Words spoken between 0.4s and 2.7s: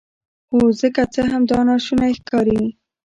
هو زه که څه هم دا ناشونی ښکاري